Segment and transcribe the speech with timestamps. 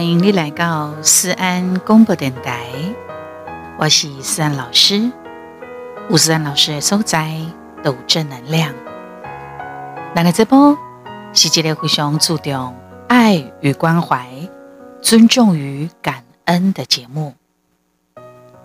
[0.00, 2.64] 欢迎你来到思安广播电台，
[3.78, 5.12] 我是思安老师。
[6.08, 7.38] 吴思安老师的所在
[7.82, 8.72] 都正能量。
[10.14, 10.74] 那个直播
[11.34, 12.74] 是一个非常注重
[13.08, 14.26] 爱与关怀、
[15.02, 17.34] 尊重与感恩的节目。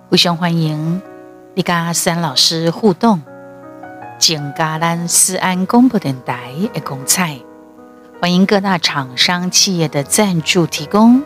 [0.09, 1.01] 非常欢迎
[1.53, 3.21] 你跟思安老师互动，
[4.17, 7.37] 增加咱思安广播电台的光彩。
[8.25, 11.21] 欢迎各大厂商企业的赞助提供，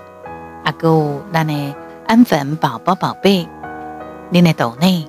[0.65, 1.73] 阿哥，咱的
[2.05, 3.47] 安粉宝宝宝贝，
[4.29, 5.07] 您的抖内，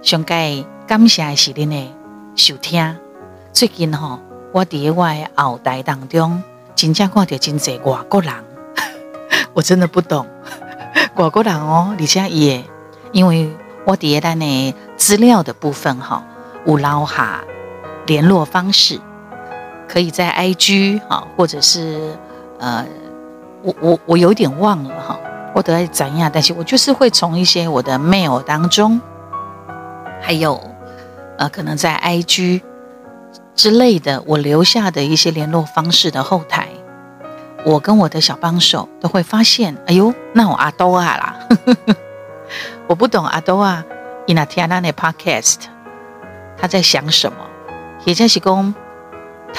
[0.00, 1.94] 上盖感谢的是您的
[2.36, 2.96] 收听。
[3.52, 4.18] 最近哈，
[4.50, 6.42] 我伫我的后台当中，
[6.74, 8.32] 真正看到真济外国人，
[9.52, 10.26] 我真的不懂
[11.16, 12.64] 外国人哦，而且也
[13.12, 16.24] 因为我伫咱的资料的部分哈，
[16.64, 17.44] 有留下
[18.06, 18.98] 联络方式。
[19.88, 22.14] 可以在 IG 哈，或者是
[22.58, 22.84] 呃，
[23.62, 25.18] 我我我有点忘了哈，
[25.54, 26.30] 我得怎样？
[26.32, 29.00] 但是我就是会从一些我的 mail 当中，
[30.20, 30.60] 还有
[31.38, 32.60] 呃，可能在 IG
[33.54, 36.68] 之类的，我留下的一些联络方式的后台，
[37.64, 41.36] 我跟我的小帮手都会发现，哎呦，那我阿多啊啦，
[42.86, 43.84] 我不懂阿多啊
[44.26, 45.56] ，in a Tiana 的 podcast，
[46.56, 47.38] 他在想什么？
[48.04, 48.74] 也在是讲。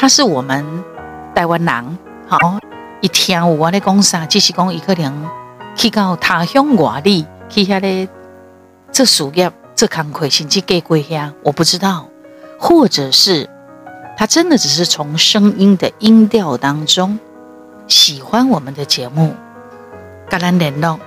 [0.01, 0.65] 他是我们
[1.35, 2.57] 台湾人，好，
[3.01, 5.13] 一听我的讲啥，只是讲一个人
[5.75, 8.07] 去到他乡外地去遐咧
[8.93, 12.07] 做事业、做工课，甚至过过下，我不知道，
[12.57, 13.49] 或者是
[14.17, 17.19] 他真的只是从声音的音调当中
[17.89, 19.35] 喜欢我们的节目，
[20.29, 20.97] 跟咱联络，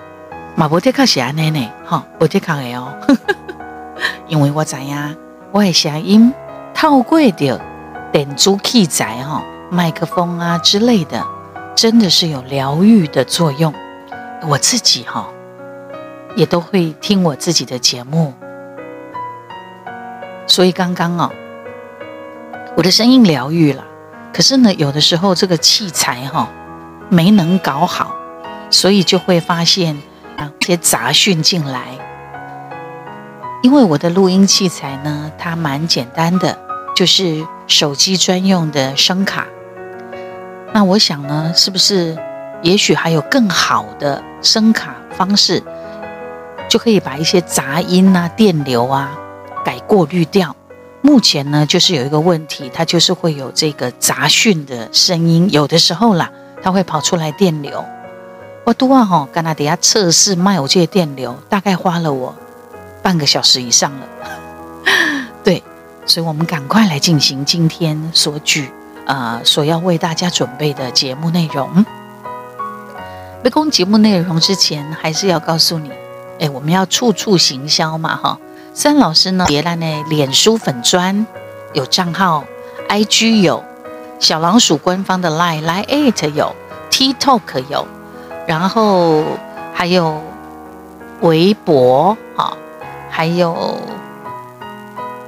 [0.55, 2.93] 嘛不得靠是安尼呢，哈，不得靠的哦，
[4.29, 5.17] 因为我知影，
[5.51, 6.31] 我的声音
[6.75, 7.59] 透过着。
[8.13, 11.27] 点珠器材哈，麦克风啊之类的，
[11.75, 13.73] 真的是有疗愈的作用。
[14.47, 15.27] 我自己哈，
[16.37, 18.35] 也都会听我自己的节目，
[20.47, 21.31] 所以刚刚哦，
[22.77, 23.83] 我的声音疗愈了。
[24.31, 26.51] 可是呢，有的时候这个器材哈
[27.09, 28.15] 没能搞好，
[28.69, 29.97] 所以就会发现
[30.61, 31.81] 一些杂讯进来。
[33.63, 36.59] 因为我的录音器材呢，它蛮简单的。
[36.95, 39.47] 就是手机专用的声卡，
[40.73, 42.17] 那我想呢，是不是
[42.63, 45.63] 也许还有更好的声卡方式，
[46.69, 49.11] 就可以把一些杂音啊、电流啊
[49.65, 50.55] 改过滤掉？
[51.01, 56.31] 目前呢，就是有一个问题，它就是会有这个杂讯的声音，有的时候啦，
[56.63, 57.85] 它会跑出来电流。
[58.65, 62.33] 我都啊哈，跟他底下测试卖我这些电流，大概花了我
[63.03, 64.07] 半个小时以上了。
[66.05, 68.71] 所以，我们赶快来进行今天所举
[69.07, 71.85] 呃所要为大家准备的节目内容。
[73.45, 75.91] 在讲节目内容之前，还是要告诉你，
[76.41, 78.39] 哎，我们要处处行销嘛，哈。
[78.75, 81.27] 三老师呢，别来呢，脸书粉砖
[81.73, 82.45] 有账号
[82.89, 83.63] ，IG 有，
[84.19, 86.55] 小老鼠官方的 Line Line 有
[86.91, 87.87] ，TikTok 有，
[88.47, 89.23] 然后
[89.73, 90.21] 还有
[91.21, 92.57] 微博，哈，
[93.09, 93.77] 还有。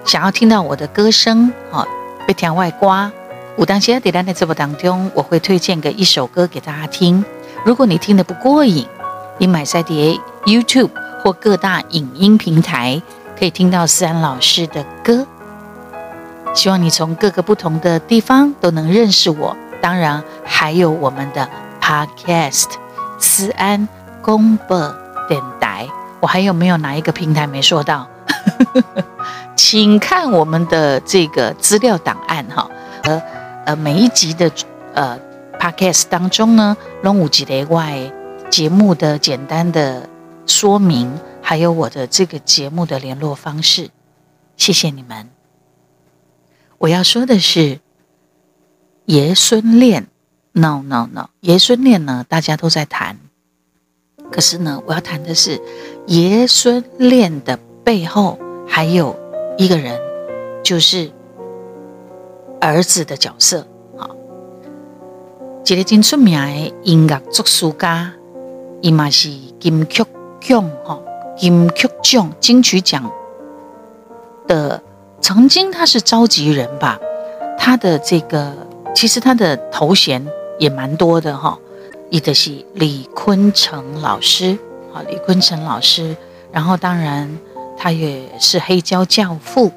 [0.04, 1.87] 想要听到我的歌声，好，
[2.26, 3.10] 别听外挂。
[3.56, 7.25] 我当先在咱的直播当中，我会推荐个一首歌给大家听。
[7.65, 8.87] 如果你听得不过瘾，
[9.38, 10.91] 你买赛碟 YouTube
[11.22, 13.00] 或各大影音平台
[13.38, 15.26] 可以听到思安老师的歌。
[16.53, 19.56] 希望你从各个不同的地方都能认识我。
[19.81, 21.48] 当然，还有我们的
[21.81, 22.66] Podcast
[23.19, 23.88] 思安
[24.20, 24.94] 广播
[25.28, 25.88] 电台。
[26.20, 28.06] 我还有没有哪一个平台没说到？
[29.56, 32.69] 请看我们的这个资料档案哈，
[33.04, 33.22] 呃
[33.66, 34.50] 呃，每一集的
[34.94, 35.19] 呃
[35.60, 38.12] podcast 当中呢，龙五集的外
[38.50, 40.09] 节目的简单的
[40.47, 43.91] 说明，还有我的这个节目的联络方式，
[44.56, 45.31] 谢谢你们。
[46.79, 47.81] 我要说的是
[49.06, 50.08] 爷孙恋
[50.52, 53.19] ，no no no，爷孙恋呢，大家都在谈，
[54.31, 55.61] 可是呢，我要谈的是
[56.06, 58.38] 爷孙恋的背后
[58.69, 59.24] 还有。
[59.56, 60.01] 一个人
[60.65, 61.11] 就是
[62.61, 63.65] 儿子的角色，
[63.97, 64.11] 好，
[65.65, 68.12] 一个真出名的音乐作曲家，
[68.81, 69.31] 伊嘛是
[69.61, 70.05] 金曲
[70.41, 71.01] 奖哈，
[71.37, 73.09] 金曲奖金曲奖
[74.49, 74.83] 的，
[75.21, 76.99] 曾经他是召集人吧，
[77.56, 78.53] 他的这个
[78.93, 80.27] 其实他的头衔
[80.59, 81.56] 也蛮多的哈，
[82.11, 84.59] 一个是李坤城老师，
[84.93, 86.17] 好，李坤城老师，
[86.51, 87.39] 然后当然。
[87.76, 89.71] 他也是黑胶教父，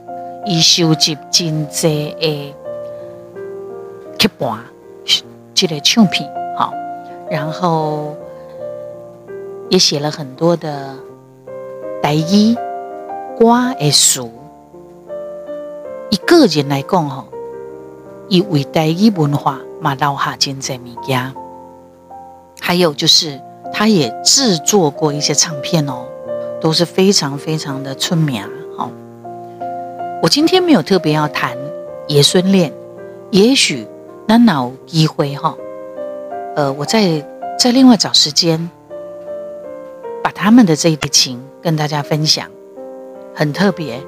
[0.45, 2.55] 伊收集真济的
[4.17, 4.59] 曲盘，
[5.53, 6.73] 这个唱片，好，
[7.29, 8.15] 然后
[9.69, 10.95] 也写了很多的
[12.01, 12.55] 台语
[13.37, 13.45] 歌
[13.79, 14.31] 的书。
[16.09, 17.25] 以个人来讲，吼，
[18.29, 21.33] 以为台语文化嘛留下真侪物件。
[22.59, 23.39] 还有就是，
[23.73, 26.05] 他也制作过一些唱片哦，
[26.61, 28.43] 都是非常非常的出名。
[28.77, 28.91] 好，
[30.21, 31.57] 我今天没有特别要谈
[32.07, 32.73] 爷孙恋，
[33.31, 33.87] 也许
[34.27, 35.55] 那脑机会哈，
[36.55, 37.25] 呃，我再
[37.57, 38.69] 再另外找时间，
[40.23, 42.49] 把他们的这一笔情跟大家分享，
[43.35, 44.01] 很特别。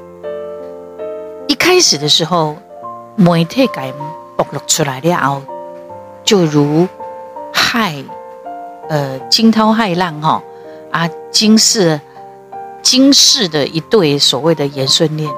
[1.47, 2.55] 一开始的时候，
[3.15, 3.93] 媒体给
[4.37, 5.41] 曝露出来了后，
[6.23, 6.87] 就如
[7.51, 7.95] 海，
[8.87, 10.41] 呃，惊涛骇浪哈
[10.91, 11.99] 啊，惊世
[12.81, 15.29] 今世的一对所谓的爷孙恋。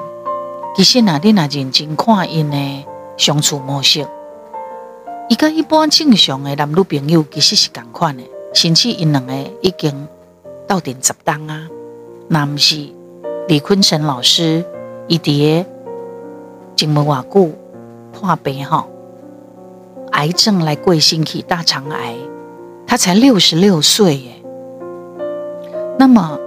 [0.74, 2.56] 其实哪天哪认真看因的
[3.16, 4.06] 相处模式，
[5.28, 8.22] 伊跟一般正常的男女朋友其实是同款的，
[8.54, 10.08] 甚至因两个已经
[10.66, 11.68] 到底十当啊。
[12.28, 12.88] 那不是
[13.48, 14.64] 李坤城老师
[15.08, 15.66] 一叠。
[16.74, 17.52] 前没偌久
[18.12, 18.86] 破病哈，
[20.12, 22.16] 癌症来过身体，大肠癌，
[22.86, 24.42] 他才六十六岁耶。
[25.98, 26.40] 那么，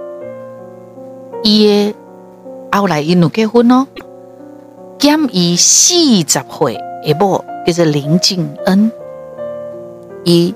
[1.48, 1.94] 伊
[2.72, 3.86] 后来因有结婚哦，
[4.98, 8.90] 减伊四十岁，一部叫做林静恩。
[10.24, 10.52] 伊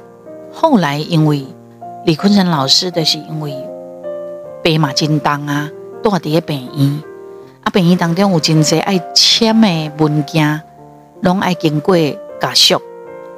[0.53, 1.47] 后来因为
[2.05, 3.55] 李坤城老师的是因为
[4.65, 5.71] 病嘛真重啊，
[6.03, 7.03] 住伫病院。
[7.63, 10.61] 啊，病院当中有真侪爱签的文件，
[11.21, 11.97] 拢爱经过
[12.41, 12.83] 家属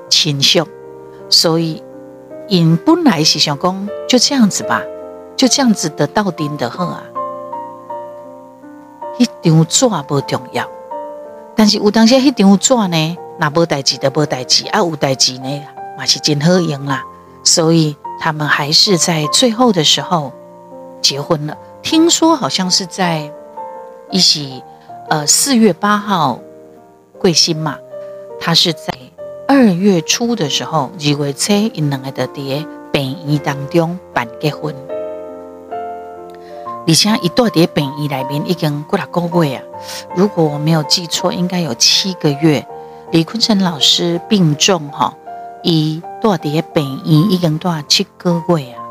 [0.09, 0.67] 亲属，
[1.29, 1.83] 所以
[2.49, 4.81] 因本来是想讲就这样子吧，
[5.37, 7.03] 就这样子的到顶的好啊。
[9.19, 10.69] 迄张纸不重要，
[11.55, 15.63] 但是有当时迄张纸呢，那无代志的无代志，啊有代志呢，
[15.97, 17.03] 嘛是真好用啦。
[17.45, 20.33] 所以他们还是在最后的时候
[21.01, 21.57] 结婚了。
[21.83, 23.33] 听说好像是在。
[24.11, 24.63] 一起，
[25.09, 26.39] 呃，四月八号
[27.19, 27.79] 贵新嘛，
[28.39, 28.93] 他是在
[29.49, 34.75] 二月初的时候，二月初因两个的在病院当中办结婚，
[36.87, 39.63] 而且一段在病院里面已经过了个月啊，
[40.17, 42.67] 如果我没有记错，应该有七个月。
[43.13, 45.15] 李坤城老师病重哈，
[45.63, 48.83] 一段在病院已经段七个月啊，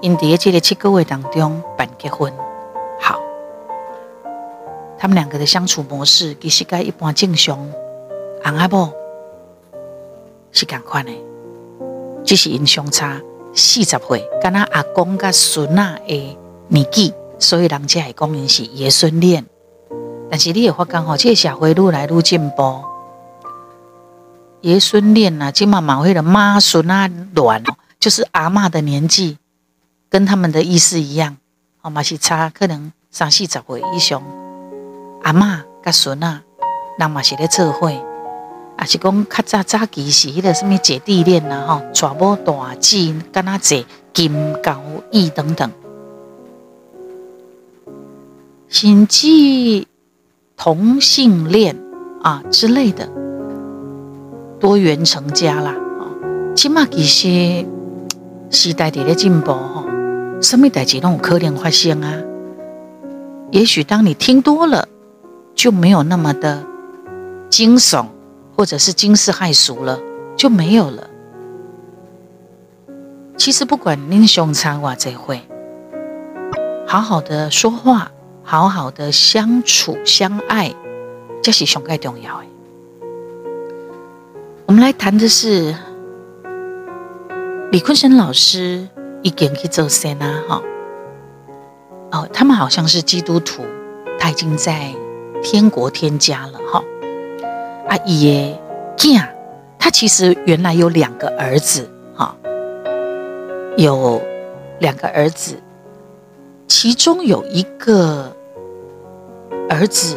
[0.00, 2.32] 因在这个七个月当中办结婚。
[3.00, 3.20] 好
[4.96, 7.58] 他们两个的相处模式，其实跟一般正常，
[8.44, 8.92] 阿阿婆
[10.52, 11.12] 是同款的，
[12.24, 13.20] 只是因相差
[13.52, 16.38] 四十岁，跟他阿公跟孙啊的
[16.72, 19.44] 年纪，所以人家会讲因是爷孙恋。
[20.30, 22.82] 但是你也发觉吼，这个社会愈来愈进步，
[24.62, 27.62] 爷孙恋啊，今嘛满会的妈孙啊乱，
[28.00, 29.36] 就是阿嬷的年纪，
[30.08, 31.36] 跟他们的意思一样，
[31.82, 34.22] 哦嘛是差可能三四十岁以上。
[35.22, 36.42] 阿嬷甲孙啊，
[36.98, 43.84] 人嘛是咧做伙，也是讲较早早期是迄个什么姐弟恋呐，吼，娶某大姊，跟他坐
[44.14, 44.80] 金交
[45.10, 45.70] 椅等等，
[48.72, 49.86] 甚至
[50.56, 51.76] 同性恋
[52.22, 53.06] 啊之类的，
[54.58, 57.66] 多元成家啦，哦，起码其实
[58.50, 59.84] 时代伫咧进步，吼，
[60.40, 62.14] 什么代志拢有可能发生啊。
[63.50, 64.88] 也许当你听多了。
[65.54, 66.64] 就没有那么的
[67.50, 68.06] 惊悚，
[68.56, 70.00] 或者是惊世骇俗了，
[70.34, 71.10] 就没有了。
[73.36, 75.42] 其实不管您相差偌济岁，
[76.86, 78.10] 好好的说话，
[78.42, 80.74] 好好的相处相爱，
[81.42, 82.46] 这是上盖重要的。
[84.66, 85.74] 我们来谈的是
[87.70, 88.88] 李坤生老师
[89.22, 90.62] 已经去做神啊，哈，
[92.12, 93.64] 哦，他们好像是基督徒，
[94.18, 94.94] 他已经在。
[95.44, 96.80] 天国天家了哈，
[97.88, 98.56] 阿爷
[98.96, 99.26] 囝，
[99.76, 102.36] 他其实原来有两个儿子哈，
[103.76, 104.22] 有
[104.78, 105.60] 两个儿子，
[106.74, 108.34] 其中有一个
[109.68, 110.16] 儿子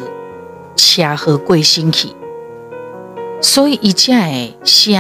[0.78, 2.16] 恰和贵星体，
[3.42, 4.16] 所以一家
[4.64, 4.98] 写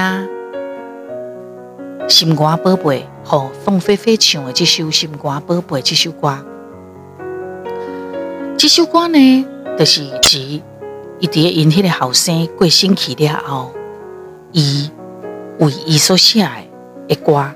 [2.09, 6.37] 心肝宝贝和凤飞飞唱的这首心肝宝贝这首歌，
[8.57, 9.47] 这首歌呢。
[9.79, 10.61] 就是指，
[11.19, 13.71] 伊伫因迄个后生过身去了后，
[14.51, 14.91] 伊
[15.59, 16.45] 为伊所写
[17.07, 17.49] 的歌，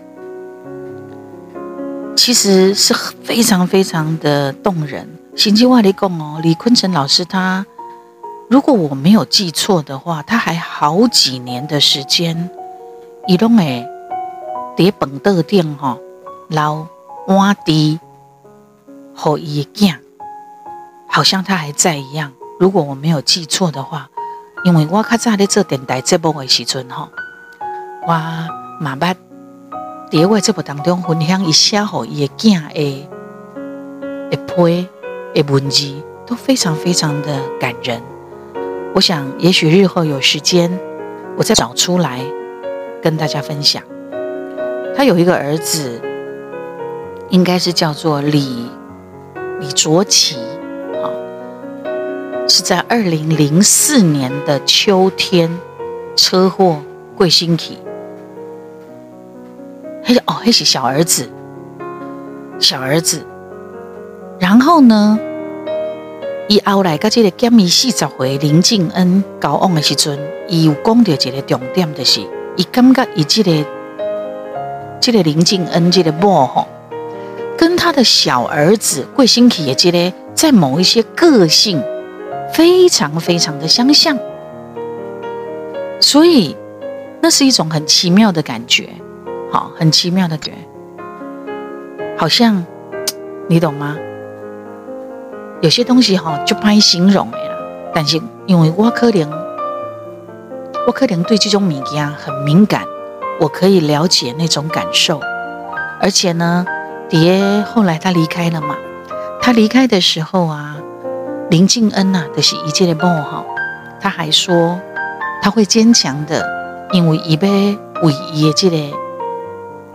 [2.19, 5.07] 其实是非常非常的动人。
[5.37, 7.65] 甚至我来讲哦，李坤城老师他，
[8.49, 12.49] 如果我没有记错的话，他还好几年的时间，
[13.25, 13.87] 伊拢会
[14.75, 15.97] 伫饭桌顶吼
[16.49, 16.85] 捞
[17.25, 17.97] 碗碟，
[19.15, 19.95] 互伊的囝，
[21.07, 22.33] 好像他还在一样。
[22.59, 24.09] 如果我没有记错的话，
[24.65, 27.07] 因为我较早咧做电台节目的时阵吼，
[28.05, 28.11] 我
[28.81, 29.15] 嘛捌
[30.09, 33.07] 伫我节目当中分享一下吼伊的囝的
[34.31, 34.87] 的批
[35.35, 35.93] 的文字，
[36.25, 38.01] 都非常非常的感人。
[38.95, 40.79] 我想，也许日后有时间，
[41.37, 42.21] 我再找出来
[43.03, 43.83] 跟大家分享。
[44.95, 46.01] 他有一个儿子，
[47.29, 48.65] 应该是叫做李
[49.59, 50.37] 李卓奇，
[51.03, 51.05] 啊，
[52.47, 55.55] 是在二零零四年的秋天
[56.15, 56.81] 车祸
[57.15, 57.77] 过身去。
[60.09, 61.29] 嘿哦，嘿是小儿子，
[62.57, 63.23] 小儿子。
[64.39, 65.19] 然后呢，
[66.47, 72.21] 伊后来甲这个减医四十岁林敬恩交往的时阵，伊有讲到一个重点，就是
[72.55, 73.63] 伊感觉伊这个。
[74.99, 76.65] 这个林敬恩这个某吼，
[77.55, 81.79] 跟他的小儿子贵新奇也记得在某一些个性
[82.51, 84.17] 非常非常的相像，
[85.99, 86.57] 所以
[87.21, 88.89] 那是一种很奇妙的感觉，
[89.51, 90.53] 好，很奇妙的感觉，
[92.17, 92.65] 好像
[93.47, 93.97] 你懂吗？
[95.61, 97.55] 有些东西哈就不爱形容的啦，
[97.93, 99.29] 但是因为我可能
[100.87, 102.83] 我可能对这种物件很敏感。
[103.41, 105.21] 我可以了解那种感受，
[106.01, 106.65] 而且呢，
[107.07, 108.75] 蝶后来他离开了嘛。
[109.41, 110.75] 他离开的时候啊，
[111.49, 113.45] 林敬恩呐、啊，就是一切的梦哈。
[114.01, 114.77] 他还说
[115.41, 116.45] 他会坚强的，
[116.91, 118.93] 因为一杯为一切的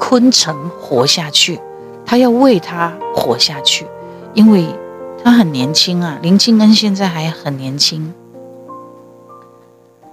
[0.06, 1.58] 昆城活下去，
[2.04, 3.86] 他要为他活下去，
[4.34, 4.68] 因为
[5.24, 6.18] 他很年轻啊。
[6.20, 8.12] 林敬恩现在还很年轻。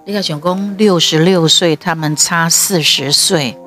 [0.06, 3.58] 李克强公六十六岁，他们差四十岁，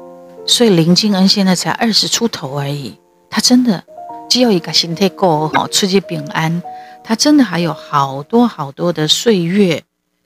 [0.47, 2.99] 所以林敬恩现在才二十出头而已。
[3.29, 3.85] 他真的
[4.31, 6.63] 只要一个心态够好，出去平安，
[7.05, 9.85] 他真的还有好多好多的岁月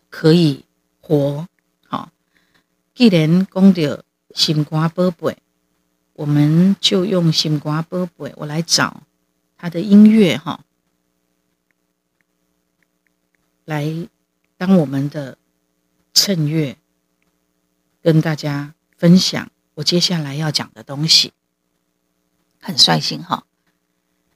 [0.09, 0.65] 可以
[1.01, 1.45] 活。
[1.89, 2.11] 好，
[2.95, 3.99] 既然讲到
[4.33, 5.37] 心肝宝贝，
[6.19, 9.05] 我们就用心瓜波波，我来找
[9.57, 10.65] 他的音乐哈，
[13.65, 14.09] 来
[14.57, 15.39] 当我们的。
[16.15, 16.77] 衬乐，
[18.03, 21.33] 跟大家分享我接下来要讲的东西，
[22.61, 23.45] 很率性哈，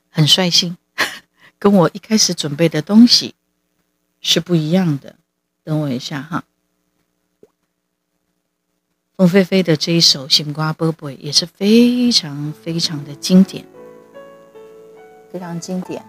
[0.08, 0.76] 很率性，
[1.58, 3.34] 跟我一开始准备的东西
[4.20, 5.16] 是不一样的。
[5.64, 6.44] 等我一下哈，
[9.22, 13.64] 凤飞飞的这一首《心肝宝贝》也是非常非常的经典，
[15.32, 16.04] 非常经典。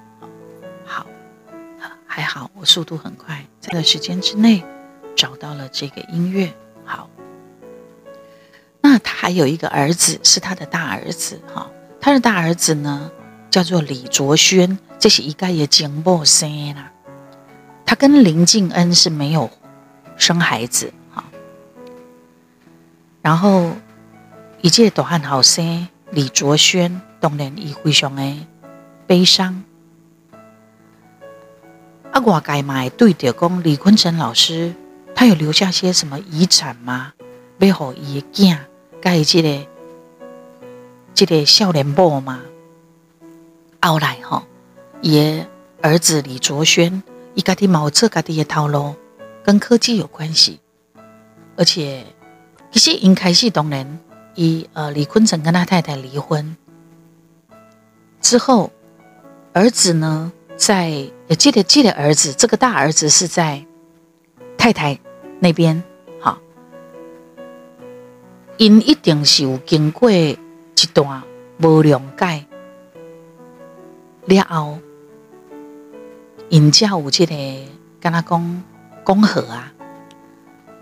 [0.83, 1.05] 好，
[2.07, 4.63] 还好我速度很快，在这个时间之内。
[5.15, 6.51] 找到了这个音乐，
[6.85, 7.07] 好。
[8.81, 11.69] 那他还有一个儿子，是他的大儿子，哈。
[12.01, 13.11] 他的大儿子呢，
[13.51, 16.91] 叫做李卓轩，这是一个也金波生啦。
[17.85, 19.51] 他跟林敬恩是没有
[20.17, 21.02] 生孩子，哈。
[23.23, 23.71] 然后，
[24.61, 28.37] 一届大汉好生李卓轩，当然也非常的
[29.07, 29.63] 悲伤。
[32.11, 34.75] 啊，我该买对着，讲李坤城老师。
[35.15, 37.13] 他有留下些什么遗产吗？
[37.57, 38.57] 背后也惊
[38.99, 39.67] 盖这个
[41.13, 42.41] 这个少年宝吗？
[43.81, 44.43] 后来哈，
[45.01, 45.47] 也
[45.81, 47.01] 儿子李卓轩，
[47.35, 48.95] 伊家己冇做家己的头路，
[49.45, 50.59] 跟科技有关系。
[51.55, 52.03] 而且
[52.73, 53.99] 其实一开始当然，
[54.35, 56.57] 伊呃李坤城跟他太太离婚
[58.19, 58.71] 之后，
[59.53, 63.65] 儿子呢在记得记得儿子这个大儿子是在。
[64.55, 64.97] 太太
[65.41, 65.83] 那边
[66.21, 66.37] 好，
[68.55, 70.37] 因一定是有经过一
[70.93, 71.21] 段
[71.57, 72.45] 无谅解
[74.23, 74.79] 了后，
[76.47, 77.35] 因才有这个
[77.99, 78.63] 跟他讲
[79.05, 79.72] 讲和啊。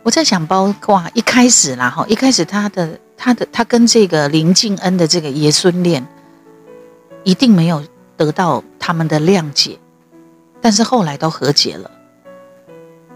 [0.04, 6.08] 我在想，包括一开始啦哈，一开始他的他的他跟这个林敬恩的这个爷孙恋，
[7.24, 7.86] 一定没有
[8.18, 9.78] 得到他们的谅解，
[10.60, 11.92] 但是后来都和解了。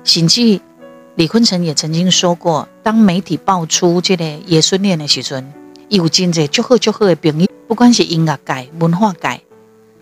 [0.03, 0.61] 甚至
[1.15, 5.51] 李坤城也曾经说过，当媒体爆出这个爷孙恋的时阵，
[5.89, 9.41] 有真济祝贺祝贺的朋友，不管是音乐界、文化界，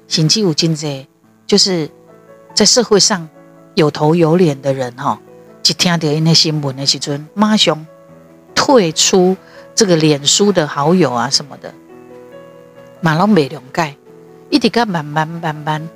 [0.10, 1.08] 甚至有真济
[1.48, 1.90] 就是
[2.54, 3.30] 在社会上
[3.76, 5.18] 有头有脸的人哈，
[5.66, 7.86] 一听到因的新闻的时阵，马上
[8.54, 9.36] 退出
[9.74, 11.74] 这个脸书的好友啊什么的，
[13.02, 13.96] 马龙没谅解，
[14.50, 15.90] 一直个慢慢慢慢，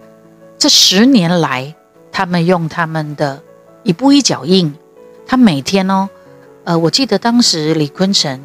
[0.57, 1.75] 这十年来，
[2.11, 3.43] 他们用他们的。
[3.83, 4.73] 一步一脚印，
[5.25, 6.09] 他每天哦，
[6.65, 8.41] 呃，我记得当时李坤城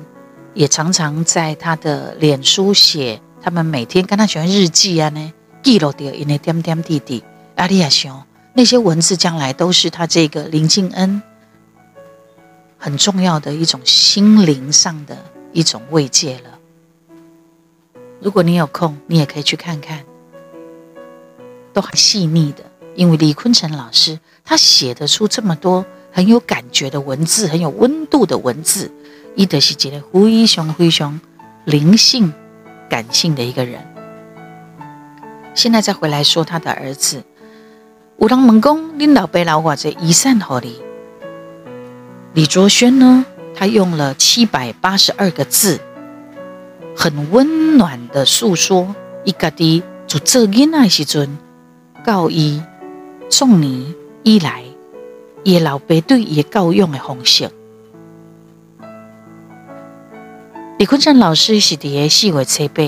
[0.54, 7.24] 也常常在他的脸书写，他们每天跟他写日记啊呢，记录掉一点点滴滴。
[7.56, 8.22] 阿丽亚兄，
[8.54, 11.22] 那些文字将来都是他这个林静恩
[12.78, 15.16] 很重要的一种心灵上的
[15.52, 16.58] 一种慰藉了。
[18.20, 20.04] 如果你有空，你也可以去看看，
[21.72, 22.64] 都很细腻的。
[22.94, 28.92] 因为李坤城老师他写得出这么多很有感觉的文字，很有温度的文字，
[29.34, 29.90] 伊德是一
[30.46, 31.20] 雄、胡一雄
[31.64, 32.32] 灵性、
[32.90, 33.80] 感性的一个人。
[35.54, 37.24] 现在再回来说他的儿子，
[38.18, 40.80] 有人问讲，恁老爸老话这遗产何里？
[42.34, 43.24] 李卓轩呢？
[43.54, 45.78] 他用了七百八十二个字，
[46.96, 51.36] 很温暖的诉说一个的做这囡仔时阵
[52.04, 52.62] 告伊。
[53.28, 54.62] 送你一来，
[55.44, 57.50] 叶老爸对叶教养的方式。
[60.78, 62.82] 李坤城老师是第四月七八，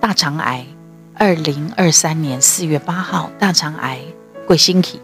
[0.00, 0.66] 大肠癌，
[1.14, 4.00] 二零二三年四月八号，大肠癌
[4.46, 4.98] 过身去，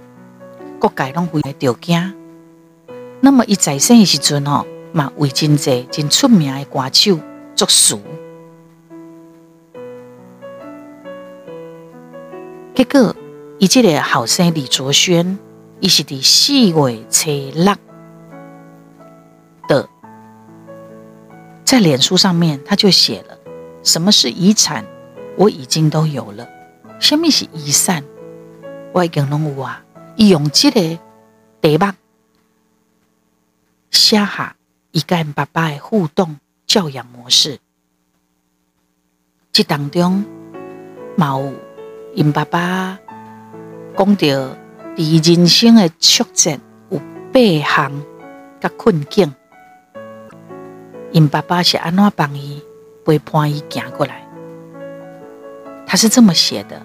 [0.78, 2.14] 各界拢非常着惊。
[3.20, 7.18] 那么伊在生的时阵哦，嘛为真济真出名的歌手
[7.54, 7.98] 作词，
[12.74, 13.14] 结果。
[13.60, 15.36] 伊这个后生李卓轩，
[15.80, 17.28] 伊是伫四月初
[17.60, 17.74] 六
[19.66, 19.88] 的，
[21.64, 23.36] 在脸书上面他就写了
[23.82, 24.84] ：“什么是遗产？
[25.38, 26.46] 我已经都有了。
[26.98, 28.04] 什么是遗产？
[28.92, 29.84] 我已经拢有啊！
[30.16, 30.80] 伊用这个
[31.60, 31.86] 题目
[33.92, 34.56] 写下
[34.90, 37.60] 伊跟爸爸的互动教养模式，
[39.52, 40.24] 这当中
[41.16, 41.54] 有
[42.14, 42.98] 因爸爸。”
[43.96, 44.26] 讲到
[44.96, 46.58] 伫人生的挫折
[46.90, 47.00] 有
[47.32, 48.02] 八项
[48.60, 49.32] 甲困境，
[51.10, 52.62] 因爸爸是安怎帮伊
[53.04, 54.27] 陪伴伊行过来？
[55.88, 56.80] 他是这么写的。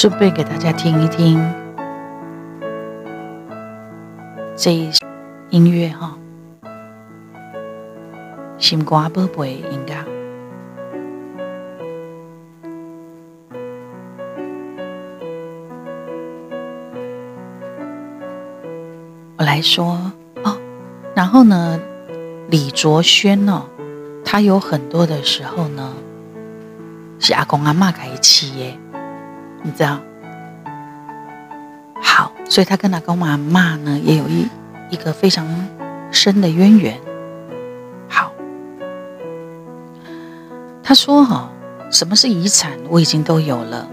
[0.00, 1.38] 顺便给大家听一听
[4.56, 4.90] 这一
[5.50, 6.16] 音乐哈，
[8.56, 9.94] 心肝宝贝音乐。
[19.36, 20.00] 我来说
[20.42, 20.56] 哦，
[21.14, 21.78] 然后呢，
[22.48, 23.66] 李卓轩呢，
[24.24, 25.92] 他有很多的时候呢，
[27.18, 28.78] 是阿公阿嬷给起耶。
[29.62, 30.00] 你知道，
[32.02, 34.46] 好，所以他跟他公妈妈呢，也有一
[34.88, 35.46] 一个非常
[36.10, 36.98] 深的渊源。
[38.08, 38.32] 好，
[40.82, 41.50] 他说：“哈，
[41.90, 42.72] 什么是遗产？
[42.88, 43.86] 我已经都有了。”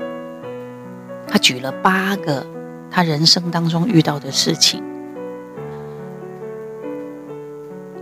[1.28, 2.48] 他举了八个
[2.90, 4.82] 他人生当中遇到的事情。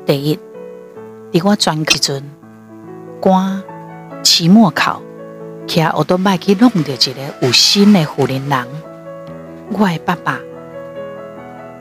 [0.06, 0.40] 第一，
[1.32, 2.24] 给我转基准，
[3.20, 3.64] 关
[4.24, 5.02] 期末考。
[5.68, 8.68] 骑奥多麦去弄到一个有心的富人人，
[9.72, 10.40] 我的爸爸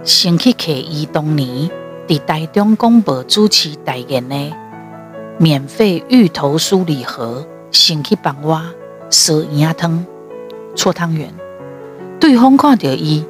[0.03, 1.71] 先去给伊当年
[2.09, 4.53] 在台中广播主持代言的
[5.39, 8.61] 免费芋头酥礼盒，先去帮我
[9.11, 10.05] 烧圆仔汤、
[10.75, 11.33] 搓汤圆。
[12.19, 13.25] 对方看到伊，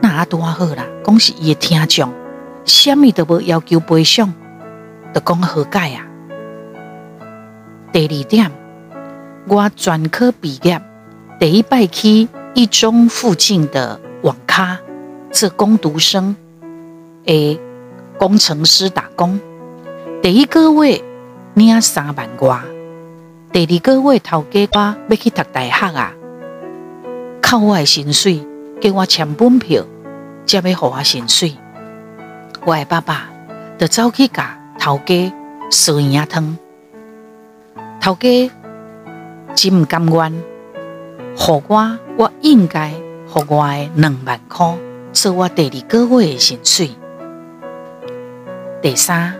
[0.00, 2.12] 那多好啦，讲是伊的听众，
[2.64, 4.32] 什么都无要求赔偿，
[5.12, 6.06] 就讲好解啊。
[7.92, 8.57] 第二点。
[9.50, 10.78] 我专科毕业，
[11.40, 14.78] 第一拜去一中附近的网咖
[15.30, 16.36] 做工读生，
[17.24, 17.58] 诶，
[18.18, 19.40] 工程师打工。
[20.22, 21.02] 第一个月
[21.54, 22.60] 领三万块，
[23.50, 26.12] 第二个月头家我要去读大学啊，
[27.40, 28.46] 靠我的薪水，
[28.78, 29.82] 给我签本票，
[30.46, 31.56] 才要给我薪水。
[32.66, 33.30] 我的爸爸
[33.78, 35.32] 就走去甲头家
[35.70, 36.58] 烧圆仔汤，
[37.98, 38.50] 头家。
[39.60, 40.32] 真不甘愿，
[41.36, 42.92] 给我我应该
[43.34, 44.78] 给我的两万块，
[45.12, 46.90] 做我第二个月的薪水。
[48.80, 49.34] 第三，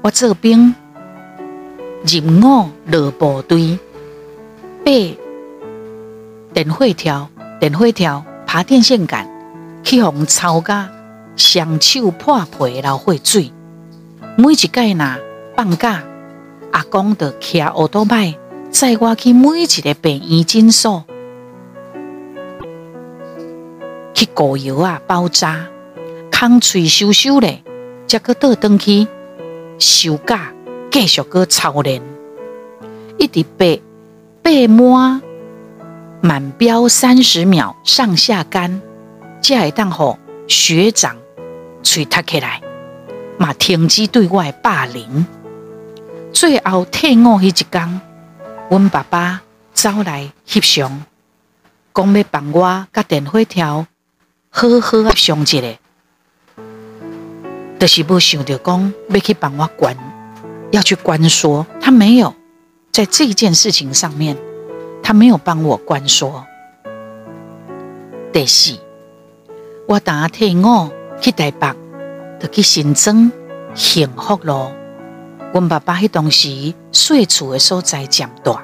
[0.00, 0.72] 我做兵
[2.06, 3.80] 入伍落部队，
[4.84, 4.92] 爬
[6.54, 9.28] 电火条电火条、爬电线杆，
[9.82, 10.88] 去互操甲
[11.34, 13.52] 双手破皮流血水。
[14.36, 15.18] 每一届呐
[15.56, 16.04] 放假，
[16.70, 18.36] 阿公就骑奥多麦
[18.72, 21.04] 载我去每一个病院诊所
[24.14, 25.66] 去膏药啊包扎，
[26.32, 27.62] 空喙收收咧，
[28.08, 29.06] 才阁倒转去
[29.78, 30.52] 休假，
[30.90, 32.02] 继续阁操练，
[33.18, 33.80] 一直爬
[34.42, 35.22] 爬满。
[36.24, 38.80] 满标三十秒上下杆，
[39.42, 40.16] 才会当予
[40.48, 41.16] 学长
[41.82, 42.62] 喙踢起来，
[43.38, 45.26] 嘛停止对我的霸凌。
[46.32, 48.00] 最后退伍迄一天，
[48.70, 51.04] 阮爸爸走来翕相，
[51.94, 53.86] 讲要帮我甲电火条
[54.50, 55.78] 好好翕相一下，
[57.78, 59.96] 就是无想到讲要去帮我关，
[60.70, 62.34] 要去关说，他没有
[62.90, 64.36] 在这件事情上面。
[65.04, 66.46] 他没有帮我关说，
[68.32, 68.78] 第四
[69.88, 70.88] 我打退伍
[71.20, 71.74] 去台北，
[72.38, 73.32] 就去新庄
[73.74, 74.72] 幸福咯。
[75.52, 78.62] 阮爸爸迄当时税厝的所在渐大，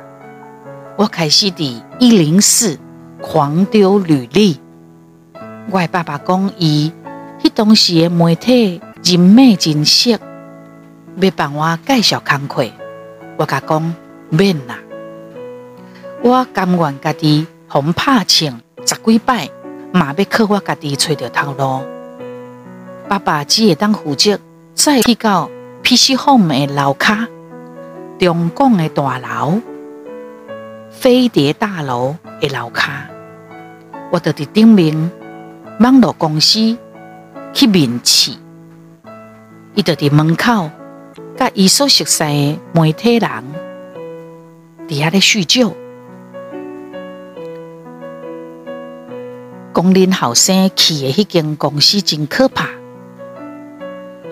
[0.97, 2.79] 我开始伫一零四
[3.21, 4.59] 狂丢履历。
[5.71, 6.91] 我的爸爸讲伊
[7.43, 10.19] 迄当时的媒体人脉真熟，
[11.17, 12.65] 要帮我介绍工课。
[13.37, 13.95] 我甲讲
[14.31, 14.79] 免啦。
[16.23, 19.47] 我甘愿家己红拍枪十几摆，
[19.93, 21.83] 嘛要靠我家己找到头路。
[23.07, 24.41] 爸爸只会当负责
[24.75, 25.51] 再去到
[25.89, 27.27] PC Home 的楼卡，
[28.19, 29.63] 中共的大楼、
[30.91, 33.07] 飞碟大楼的楼卡，
[34.13, 35.11] 我就伫顶面
[35.81, 36.77] 网络公司
[37.55, 38.33] 去面试，
[39.75, 40.71] 伊就伫门口，
[41.39, 43.31] 甲伊所熟悉的媒体人
[44.87, 45.75] 伫遐咧叙旧。
[49.73, 52.69] 讲恁后生去的迄间公司真可怕，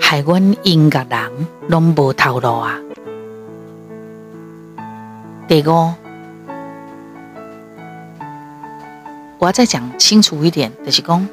[0.09, 2.79] 害阮音乐人拢无头路啊！
[5.49, 5.93] 第五，
[9.39, 11.29] 我再讲清楚一点，就是讲，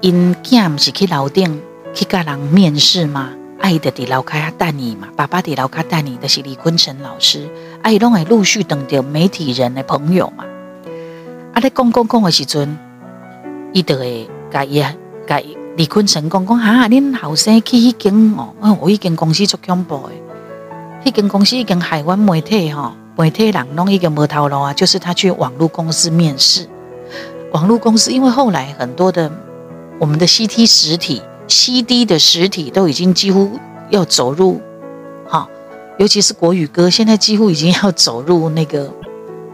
[0.00, 1.62] 因囝毋是去楼顶
[1.94, 3.30] 去甲人面试吗？
[3.60, 7.48] 爱的伫楼卡遐等伊嘛，爸爸伫楼卡等伊，就是李坤城老师，
[7.82, 10.44] 爱拢会陆续等到媒体人的朋友嘛。
[11.54, 11.60] 啊！
[11.60, 12.76] 咧讲讲讲的时阵，
[13.72, 14.84] 伊就会甲伊
[15.28, 15.40] 甲
[15.76, 20.22] 李坤成讲讲哈，恁后生去迄间哦，我迄间公司足恐怖诶，
[21.04, 24.74] 迄间公司已经害阮媒体吼，媒体人拢已经无头路啊。
[24.74, 26.68] 就是他去网络公司面试，
[27.52, 29.30] 网络公司因为后来很多的
[29.98, 33.58] 我们的 CT 实体、CD 的实体都已经几乎
[33.90, 34.60] 要走入，
[35.26, 35.48] 哈，
[35.98, 38.92] 尤其是国语歌，现在几乎已经要走入那个。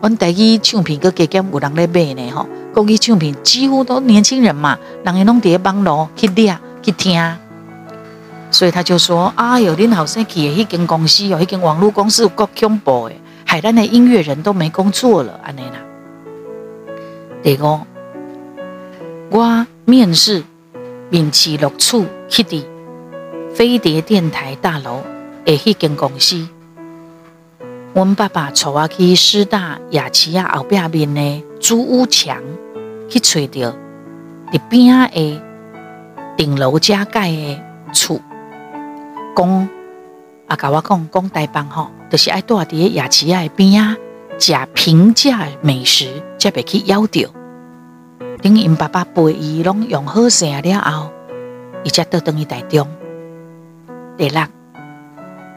[0.02, 2.46] 阮台语唱片阁加减有人咧卖呢吼，
[2.77, 7.19] 国语唱片几乎都年轻人嘛，人家拢伫网络去掠去听，
[8.51, 15.81] 所以他就说：“哎哟，恁后生去诶迄间公司哦，迄间网络公司有够恐怖诶，害咱的音乐人都没工作了安尼啦。”
[17.43, 17.81] 第五，
[19.31, 20.45] 我面试
[21.09, 22.62] 面试录取去伫
[23.55, 25.01] 飞碟电台大楼
[25.47, 26.47] 诶迄间公司。
[27.95, 32.37] 阮爸爸带我去师大雅齐亚后壁面的租屋墙
[33.09, 33.77] 去找到
[34.53, 35.42] 伫边的
[36.37, 37.61] 顶楼加盖的
[37.92, 38.21] 厝，
[39.35, 39.69] 讲
[40.47, 43.73] 啊，甲我讲讲台北吼，就是爱住伫雅齐亚的边
[44.38, 46.07] 仔食平价美食，
[46.38, 47.31] 才袂去夭着。
[48.42, 51.11] 等因爸爸陪伊拢用好势了后，
[51.85, 52.87] 伊才倒转去台中。
[54.16, 54.42] 第六，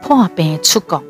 [0.02, 1.02] 破病出国。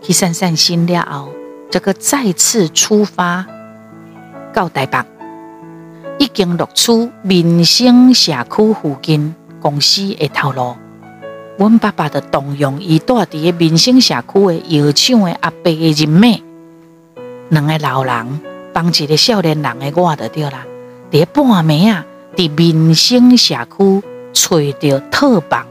[0.00, 1.32] 去散散心了后，
[1.70, 3.46] 这个再次出发
[4.52, 4.98] 到台北，
[6.18, 10.76] 已经录取民生社区附近公司的头路。
[11.58, 16.40] 阮爸爸就动用伊住伫民生社区的药厂的阿伯的人脉，
[17.50, 18.40] 两个老人
[18.72, 20.64] 帮一个少年人的我就对啦。
[21.10, 25.66] 伫半暝啊，伫民生社区找着套房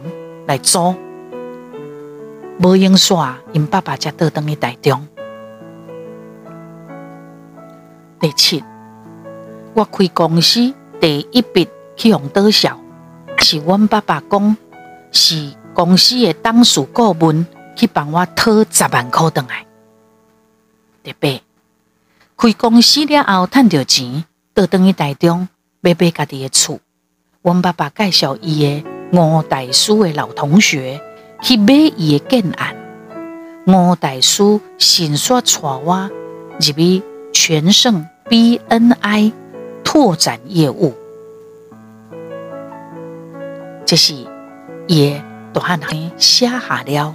[0.46, 0.94] 来租。
[2.60, 5.08] 无用煞，因爸爸才倒转去台中。
[8.20, 8.64] 第七，
[9.74, 12.80] 我开公司第一笔去用多少？
[13.38, 14.58] 是阮爸爸讲，
[15.12, 19.66] 是公司的董事顾问去帮我讨十万块转来。
[21.04, 21.42] 第八，
[22.38, 25.48] 开公司了后赚到钱，倒转去台中
[25.80, 26.80] 买买家己的厝。
[27.42, 31.02] 阮爸爸介绍伊的吴大叔的老同学。
[31.44, 32.76] 去买伊的建案，
[33.66, 35.48] 吴大叔迅速带
[35.84, 36.08] 我
[36.60, 37.02] 入去
[37.34, 39.34] 全盛 BNI
[39.94, 40.94] 拓展业务，
[43.86, 44.16] 这是
[44.88, 45.82] 也大汉
[46.18, 47.14] 写下了，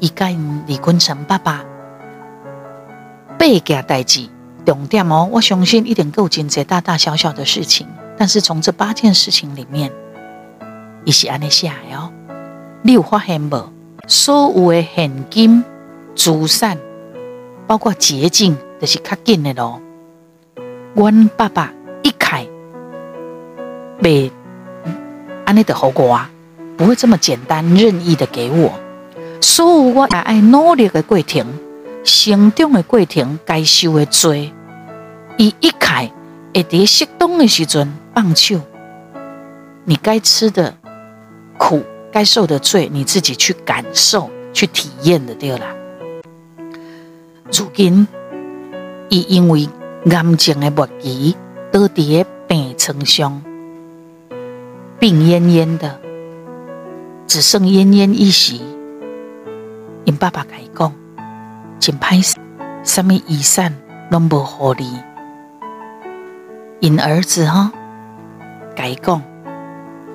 [0.00, 0.28] 伊甲
[0.66, 1.64] 李坤城爸爸
[3.38, 4.28] 八件代志
[4.66, 7.86] 重点哦，我相信一定够紧这大大小小的事情，
[8.18, 9.92] 但是从这八件事情里面，
[11.04, 12.10] 伊是安尼写的哦，
[12.82, 13.70] 你有发现无？
[14.08, 15.62] 所有的现金、
[16.16, 16.76] 资产，
[17.68, 19.80] 包括捷径，都是较紧的咯。
[20.96, 21.72] 阮爸爸
[22.04, 22.46] 一开，
[24.00, 24.30] 袂
[25.44, 26.30] 安尼的后果啊，
[26.76, 28.72] 不会这么简单任意的给我。
[29.40, 31.44] 所有我也爱努力的过程，
[32.04, 34.52] 成长的过程，该受的罪，
[35.38, 36.12] 伊一开，
[36.54, 38.60] 会伫适当的时阵放手。
[39.84, 40.72] 你该吃的
[41.58, 41.82] 苦。
[42.12, 45.74] 该受的罪，你自己去感受、去体验的，对啦。
[47.52, 48.06] 如今，
[49.08, 49.68] 伊因为
[50.04, 51.34] 癌症的末期，
[51.74, 53.42] 倒伫病床上，
[55.00, 55.98] 病恹恹的，
[57.26, 58.62] 只剩奄奄一息。
[60.04, 60.92] 因爸爸甲伊讲，
[61.80, 62.36] 真歹势，
[62.84, 63.74] 什么遗产
[64.08, 65.02] 拢无予你。
[66.78, 67.72] 因儿子哈，
[68.76, 69.20] 甲伊讲，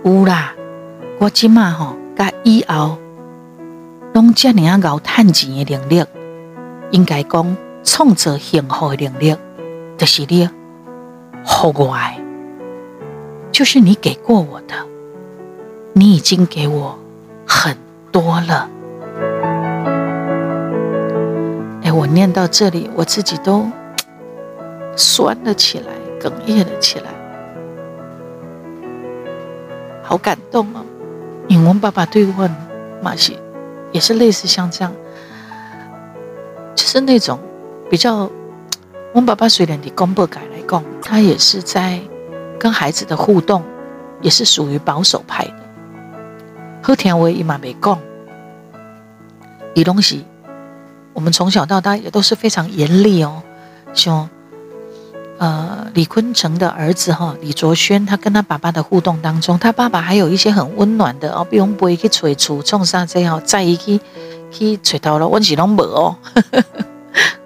[0.05, 0.53] 有啦。
[1.19, 2.97] 我即马吼，甲以后
[4.13, 6.05] 拢遮尔啊熬趁钱的能力，
[6.91, 9.35] 应该讲创造幸福的能力，
[9.97, 10.49] 就是你，
[11.45, 12.21] 互我的，
[13.51, 14.75] 就是你给过我的，
[15.93, 16.97] 你已经给我
[17.45, 17.75] 很
[18.11, 18.69] 多了。
[21.83, 23.65] 哎，我念到这里，我自己都
[24.95, 27.09] 酸了起来，哽咽了起来，
[30.03, 30.83] 好感动啊！
[31.47, 32.49] 因为爸爸对我
[33.01, 33.39] 马西，
[33.91, 34.93] 也是类似像这样，
[36.75, 37.39] 就是那种
[37.89, 38.29] 比较。
[39.11, 41.99] 我爸爸虽然你公布改了讲，他也是在
[42.59, 43.63] 跟孩子的互动，
[44.21, 45.53] 也是属于保守派的。
[46.83, 47.97] 好听话伊嘛没讲，
[49.73, 50.25] 伊东西，
[51.13, 53.41] 我们从小到大也都是非常严厉哦，
[53.93, 54.29] 像。
[55.39, 64.01] 呃，李坤城的儿子哈，李卓轩，他跟他爸爸的互动当中，他爸爸还有一些很温暖的哦，不用不会去催促，冲啥这样，在一起
[64.51, 66.17] 去催头了，温喜龙无哦，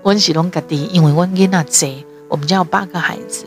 [0.01, 2.03] 温喜龙家己，因为阮囡仔侪，
[2.33, 3.45] 我们家有八个孩子，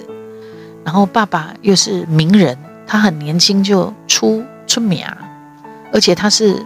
[0.85, 5.05] 然后爸爸又是名人，他很年轻就出出名，
[5.92, 6.64] 而且他是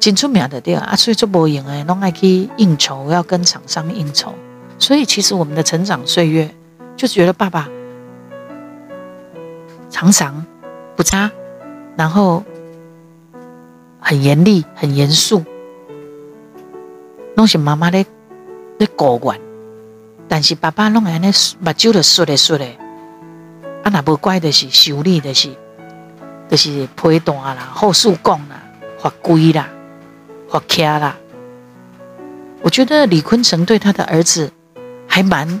[0.00, 4.34] 真出名的对啊，所以做播音诶，拢爱去应酬，要跟厂商应酬。
[4.80, 6.52] 所以，其实我们的成长岁月，
[6.96, 7.68] 就觉得爸爸
[9.88, 10.44] 常常
[10.96, 11.30] 不差，
[11.96, 12.42] 然后
[14.00, 15.44] 很严厉、很严肃，
[17.36, 18.04] 拢是妈妈咧
[18.78, 19.38] 咧顾管，
[20.28, 21.26] 但是爸爸拢安尼
[21.60, 22.78] 目睭就缩咧缩咧，
[23.82, 25.48] 啊，若无乖的是修理的是，
[26.48, 28.62] 就是批单啦、后事讲啦、
[28.98, 29.68] 罚规啦、
[30.48, 31.16] 罚卡啦。
[32.62, 34.52] 我觉得李坤城对他的儿子。
[35.10, 35.60] 还蛮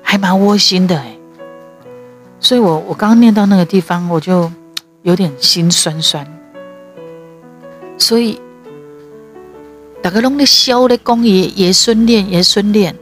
[0.00, 1.18] 还蛮窝心的哎，
[2.38, 4.50] 所以我我刚刚念到那个地方，我就
[5.02, 6.24] 有点心酸酸。
[7.98, 8.40] 所以
[10.00, 12.96] 大家拢在笑咧，讲爷爷孙恋爷孙恋，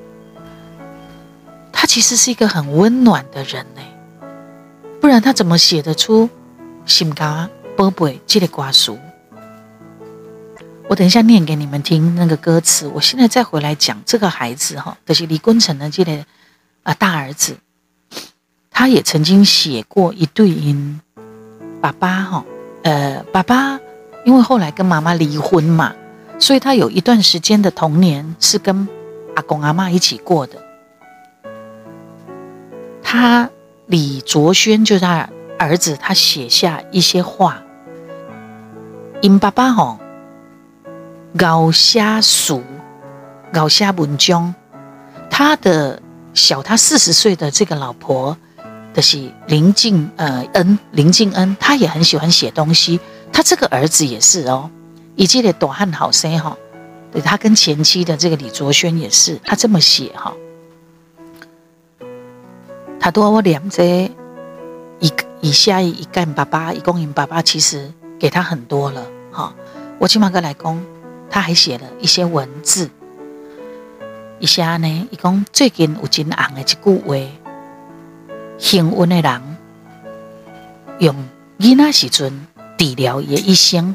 [1.81, 3.83] 他其实是一个很温暖的人呢，
[5.01, 6.29] 不然他怎么写得出
[6.85, 8.99] 心肝宝贝这个歌词？
[10.89, 12.89] 我等一下念给你们听那个歌词。
[12.89, 16.27] 我现在再回来讲这个孩子哈，就是李坤城的这个
[16.83, 17.57] 啊大儿子，
[18.73, 21.01] 他也曾经写过一对音。
[21.81, 22.45] 爸爸哈，
[22.83, 23.79] 呃，爸爸
[24.25, 25.95] 因为后来跟妈妈离婚嘛，
[26.41, 28.89] 所以他有一段时间的童年是跟
[29.37, 30.65] 阿公阿嬷一起过的。
[33.11, 33.49] 他
[33.87, 37.63] 李卓轩就是他儿子，他写下一些话，
[39.23, 39.99] 因爸爸哈。
[41.41, 42.63] 熬写书，
[43.51, 44.55] 搞写文章。
[45.31, 46.03] 他的
[46.35, 48.37] 小他四十岁的这个老婆，
[48.93, 53.01] 的是林静呃恩林静恩，他也很喜欢写东西。
[53.33, 54.69] 他这个儿子也是哦，
[55.17, 56.55] 以及的大汉好生哈。
[57.11, 60.35] 对，他跟前妻的这个李卓轩也是，他这么写哈。
[63.01, 64.11] 他多我两这
[65.01, 69.55] 以以下一干爸爸，一共因爸爸其实给他很多了哈。
[69.99, 70.81] 我起码个来讲。
[71.31, 72.89] 他还写了一些文字，
[74.41, 77.17] 一下呢，伊讲最近有真红的一句话：
[78.57, 79.57] 幸运的人
[81.01, 81.15] 用
[81.59, 82.47] 囡仔时阵
[82.79, 83.95] 治疗伊的一生，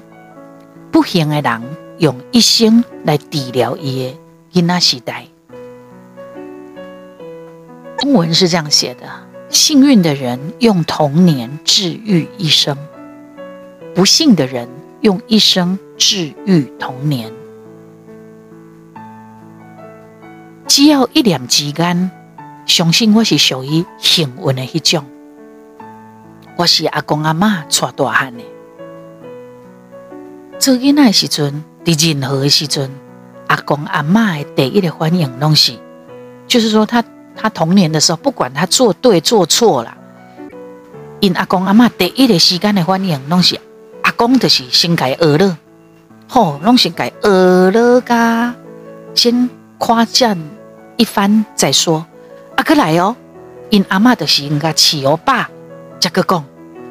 [0.91, 1.61] 不幸的人
[1.97, 4.13] 用一生来治疗伊
[4.53, 5.25] 的囡仔时代。
[8.03, 9.07] 中文是这样写的：
[9.47, 12.77] 幸运的人用童年治愈一生，
[13.95, 14.67] 不幸的人
[14.99, 17.31] 用一生治愈童年。
[20.67, 22.11] 只要一念之间，
[22.65, 25.05] 相信我是属于幸运的一种。
[26.57, 28.43] 我是阿公阿妈带大汉的，
[30.59, 32.91] 做囡仔时阵，在任何的时阵，
[33.47, 35.71] 阿公阿妈的第一个反应拢是，
[36.47, 37.01] 就是说他
[37.35, 39.97] 他童年的时候，不管他做对做错了，
[41.19, 43.59] 因阿公阿妈第一个时间的反应拢是，
[44.03, 45.57] 阿公就是先该学了，
[46.27, 48.53] 吼，拢是该学了噶，
[49.15, 50.37] 先夸赞
[50.97, 52.05] 一番再说。
[52.55, 53.15] 阿哥来哦，
[53.69, 55.49] 因阿妈就是应该起我爸，
[55.99, 56.43] 这个讲，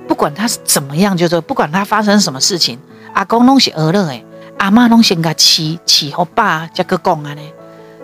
[0.08, 2.78] 不管他是怎么样，就说不管他发生什么事情，
[3.14, 4.24] 阿公拢是学了诶，
[4.58, 7.42] 阿妈拢是应该起起我爸，这个讲啊呢，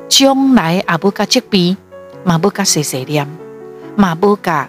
[0.09, 1.77] 将来阿不加责备，
[2.29, 3.27] 嘛不加碎碎念，
[3.97, 4.69] 嘛不甲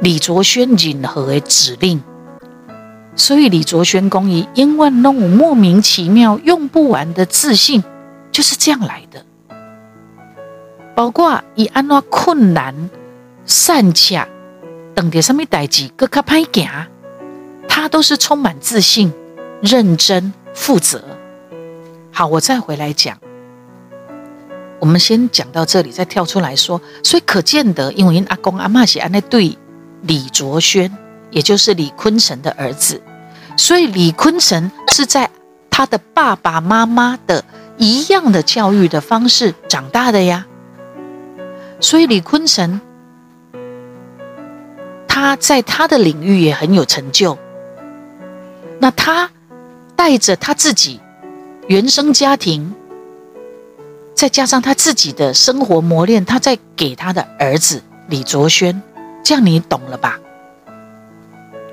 [0.00, 2.02] 李卓轩任何的指令，
[3.14, 7.84] 所以李卓轩公益因为那种莫名其妙用不完的自信，
[8.32, 9.24] 就是这样来的。
[10.96, 12.90] 包括以安怎困难、
[13.44, 14.26] 善巧，
[14.92, 16.88] 等点什么代志，更加歹行，
[17.68, 19.12] 他都是充满自信、
[19.62, 21.04] 认真、负责。
[22.10, 23.16] 好，我再回来讲。
[24.78, 26.80] 我们先讲到这里，再跳出来说。
[27.02, 29.56] 所以可见得，因为阿公阿嬷是安那对
[30.02, 30.90] 李卓轩，
[31.30, 33.00] 也就是李坤城的儿子，
[33.56, 35.30] 所以李坤城是在
[35.70, 37.44] 他的爸爸妈妈的
[37.78, 40.46] 一样的教育的方式长大的呀。
[41.80, 42.80] 所以李坤城，
[45.08, 47.36] 他在他的领域也很有成就。
[48.78, 49.30] 那他
[49.94, 51.00] 带着他自己
[51.66, 52.74] 原生家庭，
[54.16, 58.82] 再加上他自己的生活磨练，他在给他的儿子李卓轩，
[59.22, 60.18] 这样你懂了吧？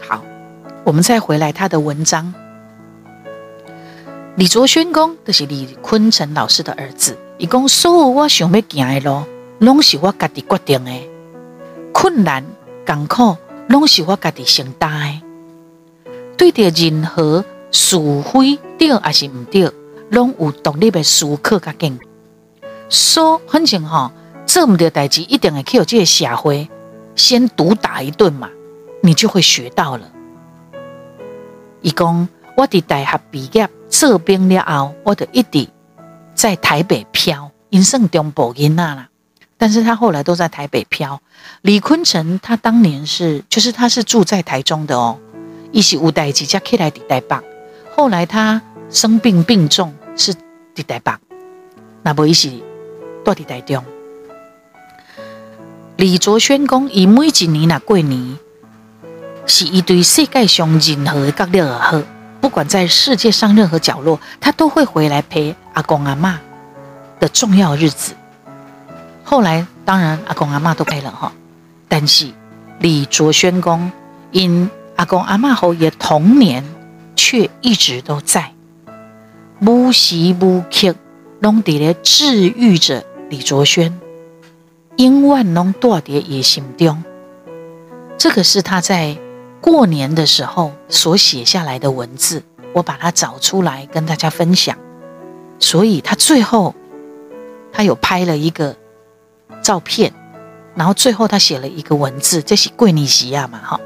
[0.01, 0.21] 好，
[0.83, 2.33] 我们再回来他的文章。
[4.35, 9.23] 李卓轩公就是李坤城老师的儿子，一共所有我想要行的路。
[9.59, 10.91] 拢是我家己决定的，
[11.93, 12.43] 困难、
[12.85, 13.37] 艰苦，
[13.69, 15.21] 拢是我家己承担
[16.03, 16.11] 的。
[16.35, 19.71] 对待任何是非对还是唔对，
[20.09, 21.97] 拢有独立的思考甲见。
[22.93, 24.11] 说反正哈，
[24.45, 26.69] 做唔对代志，一定会去这个社会
[27.15, 28.47] 先毒打一顿嘛，
[29.01, 30.11] 你就会学到了。
[31.81, 35.67] 伊讲我伫大学毕业做兵了后，我就一直
[36.35, 39.09] 在台北漂，因算中部囡仔啦。
[39.57, 41.19] 但是他后来都在台北漂。
[41.61, 45.17] 李坤城他当年是，就是他是住在台中的哦，
[45.71, 47.35] 一起五代几家起来抵台北。
[47.95, 50.35] 后来他生病病重，是
[50.75, 51.11] 抵台北，
[52.03, 52.63] 那不一起
[53.23, 53.83] 到底台中。
[55.97, 58.37] 李卓轩公以每一年那过年，
[59.45, 62.01] 是一对世界上任何的角落而好，
[62.41, 66.35] 不管在世界上任何角落，他都会回来陪阿公阿嬷
[67.19, 68.13] 的重要日子。
[69.23, 71.31] 后来当然阿公阿嬷都陪了哈，
[71.87, 72.27] 但是
[72.79, 73.91] 李卓轩公
[74.31, 76.65] 因阿公阿嬷后也童年
[77.15, 78.51] 却一直都在，
[79.61, 80.95] 无时无刻
[81.39, 83.99] 拢伫咧治愈着李卓轩，
[84.97, 87.03] 永远拢住伫伊心中。
[88.17, 89.17] 这个是他在
[89.59, 94.77] 过年的时候所写下来的文字，我把它找出来跟大家分享。
[95.59, 96.75] 所以他最后
[97.71, 98.75] 他有拍了一个。
[99.61, 100.11] 照片，
[100.75, 103.79] 然后最后他写了一个文字，这是贵尼西亚嘛哈，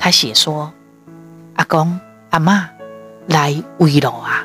[0.00, 0.72] 他写说
[1.54, 2.68] ：“阿公阿妈
[3.28, 4.44] 来慰劳啊。”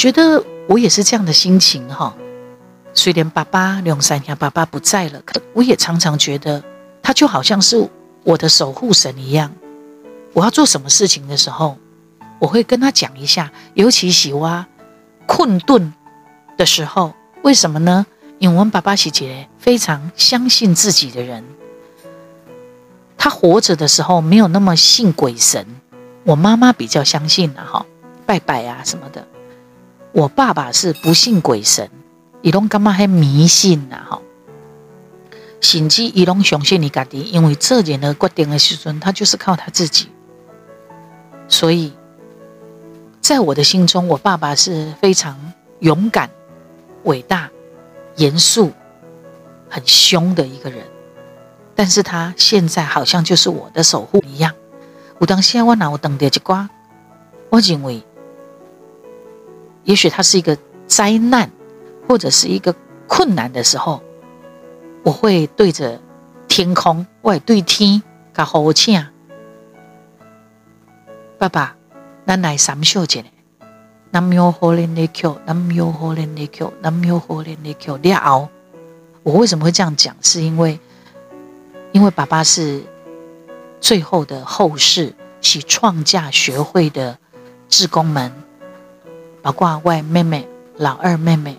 [0.00, 2.16] 觉得我也是这样的心情哈。
[2.94, 6.64] 虽然爸爸两三年爸爸不在了，可我也常常觉得
[7.02, 7.86] 他就好像是
[8.24, 9.52] 我的守护神一样。
[10.32, 11.76] 我要做什么事情的时候，
[12.38, 14.64] 我会跟他讲一下，尤其喜欢。
[15.26, 15.92] 困顿
[16.56, 18.06] 的时候，为什么呢？
[18.38, 19.26] 因为我们爸爸是一个
[19.58, 21.44] 非常相信自己的人。
[23.18, 25.66] 他活着的时候没有那么信鬼神，
[26.24, 27.86] 我妈妈比较相信啊，哈，
[28.24, 29.28] 拜拜啊什么的。
[30.12, 31.90] 我爸爸是不信鬼神，
[32.42, 34.20] 伊拢干嘛还迷信呐，哈。
[35.60, 40.08] 甚至伊拢相信你家己，因为这人的决定的时阵，他就是靠他自己，
[41.48, 41.92] 所以。
[43.20, 46.30] 在我的心中，我爸爸是非常勇敢、
[47.04, 47.50] 伟大、
[48.16, 48.72] 严肃、
[49.68, 50.82] 很凶的一个人。
[51.76, 54.52] 但是他现在好像就是我的守护一样。
[55.20, 56.68] 有当时我拿我等的一瓜，
[57.50, 58.02] 我认为，
[59.90, 61.50] 也许他是一个灾难
[62.06, 62.72] 或者是一个
[63.08, 64.00] 困难的时候，
[65.02, 66.00] 我会对着
[66.46, 68.00] 天空，我会对天
[68.32, 69.04] 甲呼请，
[71.36, 71.74] 爸爸，
[72.24, 73.24] 咱来三秀一下。
[74.12, 77.96] 南无火莲的 Q，南无火莲的 Q，南无火莲的 Q。
[77.96, 78.48] 了后，
[79.24, 80.14] 我为什么会这样讲？
[80.22, 80.78] 是因为，
[81.90, 82.80] 因为爸爸是
[83.80, 87.18] 最后的后世，是创价学会的
[87.68, 88.32] 志工们，
[89.42, 91.58] 包括外妹妹、老二妹妹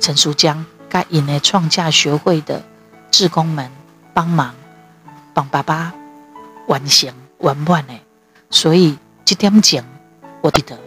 [0.00, 2.62] 陈淑江，该引来创价学会的
[3.10, 3.70] 志工们
[4.12, 4.54] 帮忙，
[5.34, 5.92] 帮爸爸
[6.68, 7.94] 完成完满的，
[8.50, 9.84] 所以这点讲，
[10.40, 10.78] 我记得。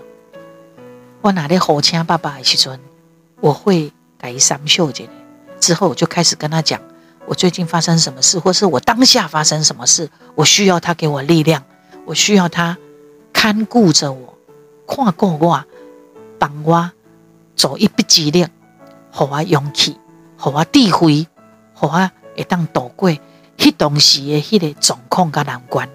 [1.22, 2.80] 我哪里好请爸爸的时阵，
[3.42, 5.10] 我会改三秀姐。
[5.60, 6.80] 之后我就开始跟他讲，
[7.26, 11.62] 我最近发生什么事，或是我当下发生什么事，我需要他给我力量，
[12.06, 12.78] 我需要他
[13.34, 14.34] 看顾着我，
[14.88, 15.66] 看顾我，
[16.40, 16.92] 帮我
[17.56, 19.98] 做一笔之力，给我勇气，
[20.42, 21.28] 给我智慧，
[21.80, 23.12] 给我会当度过
[23.58, 25.88] 迄当时的迄个状况跟难关。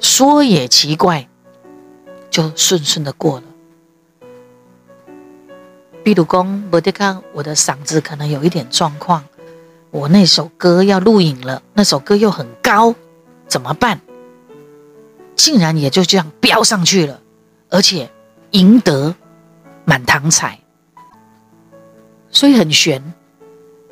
[0.00, 1.28] 说也奇怪，
[2.30, 3.44] 就顺顺的过了。
[6.04, 9.24] 比如讲，我得看我的嗓子可能有一点状况，
[9.90, 12.94] 我那首歌要录影了，那首歌又很高，
[13.46, 14.00] 怎么办？
[15.36, 17.20] 竟然也就这样飙上去了，
[17.68, 18.10] 而且
[18.52, 19.14] 赢得
[19.84, 20.58] 满堂彩，
[22.30, 23.14] 所以很悬。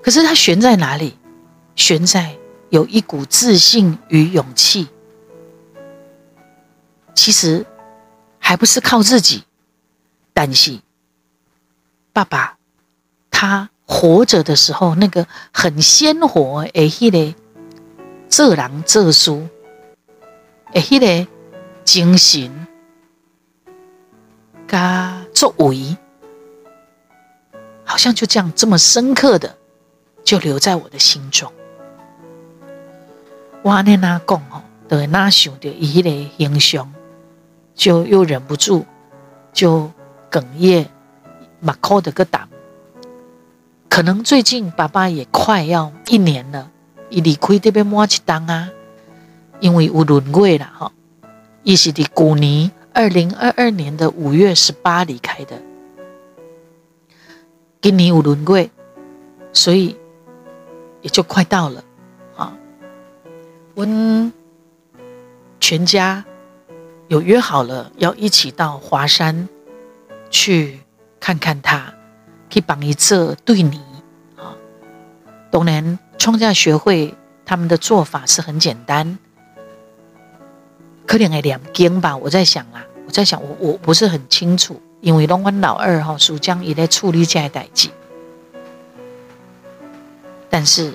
[0.03, 1.19] 可是它悬在哪里？
[1.75, 2.37] 悬在
[2.71, 4.89] 有一股自信与勇气。
[7.15, 7.67] 其实
[8.39, 9.45] 还不是靠自己，
[10.33, 10.81] 但是。
[12.13, 12.57] 爸爸，
[13.31, 17.35] 他活着的时候，那个很鲜活，诶，迄个
[18.31, 19.31] 做人做事，
[20.73, 21.31] 诶，迄个
[21.85, 22.66] 精神
[24.67, 25.97] 加作为，
[27.85, 29.57] 好像就这样这么深刻的，
[30.25, 31.53] 就留在我的心中。
[33.63, 36.93] 我那那讲吼，对，那想到伊迄个形象，
[37.75, 38.85] 就又忍不住
[39.53, 39.91] 就
[40.31, 40.89] 哽咽。
[41.59, 42.47] 马考的个档，
[43.89, 46.71] 可能最近爸爸也快要一年了，
[47.09, 48.69] 伊离开这边摸起档啊，
[49.59, 50.93] 因为有轮过了哈，
[51.63, 55.61] 伊是伫旧年二零二二年的五月十八离开的，
[57.83, 58.67] 今年有轮过，
[59.53, 59.95] 所以
[61.03, 61.85] 也就快到了
[62.35, 62.57] 啊。
[63.75, 64.33] 我们
[65.61, 66.25] 全家
[67.09, 69.47] 有约好了要一起到华山
[70.31, 70.81] 去。
[71.19, 71.93] 看看他，
[72.49, 73.81] 可以绑一这对你
[74.37, 74.55] 啊。
[75.51, 77.13] 当然，创价学会
[77.45, 79.19] 他们的做法是很简单，
[81.05, 82.17] 可能还两间吧。
[82.17, 87.89] 我在想啊，我在想，我我不是很清楚，因为龙湾老二哈属将也在处理这些代志。
[90.51, 90.93] 但是，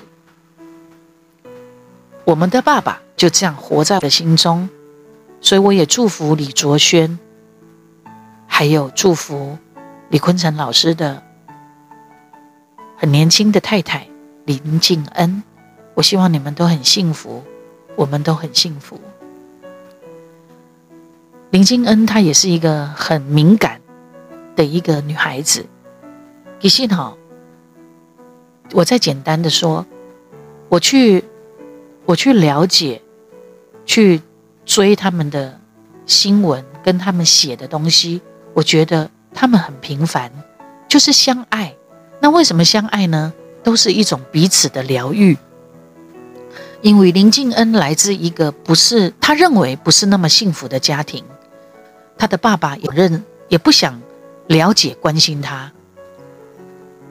[2.24, 4.68] 我们的爸爸就这样活在我的心中，
[5.40, 7.18] 所以我也祝福李卓轩，
[8.46, 9.58] 还有祝福。
[10.10, 11.22] 李坤城老师的
[12.98, 14.06] 很年轻的太太
[14.44, 15.42] 林静恩，
[15.94, 17.42] 我希望你们都很幸福，
[17.96, 19.00] 我们都很幸福。
[21.52, 23.80] 林静恩她也是一个很敏感
[24.56, 25.64] 的一个女孩子。
[26.58, 27.14] 其实哈，
[28.72, 29.86] 我再简单的说，
[30.68, 31.22] 我去
[32.06, 33.02] 我去了解，
[33.86, 34.22] 去
[34.64, 35.60] 追他们的
[36.06, 38.20] 新闻跟他们写的东西，
[38.54, 39.08] 我觉得。
[39.34, 40.30] 他们很平凡，
[40.86, 41.74] 就是相爱。
[42.20, 43.32] 那为什么相爱呢？
[43.62, 45.38] 都是一种彼此的疗愈。
[46.82, 51.24] 因为林静恩来自一个不是他认为不是那么幸福的家庭，
[52.18, 54.00] 他的爸爸也认也不想
[54.46, 55.72] 了解关心他。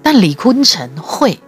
[0.04, 1.40] 但李坤城会，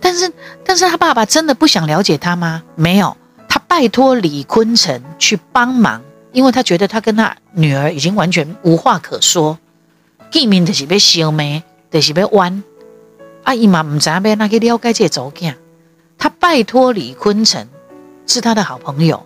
[0.00, 0.32] 但是
[0.64, 2.62] 但是他爸爸真的不想了解他吗？
[2.74, 3.16] 没有，
[3.48, 9.58] 他拜托李坤城去帮忙，因为他觉得他跟他女儿已经完全无话可说。
[10.30, 12.62] 见面就是要笑眉，就是要弯。
[13.44, 15.56] 阿姨嘛唔知要哪去了解这组件。
[16.18, 17.68] 他拜托李坤城
[18.26, 19.24] 是他的好朋友，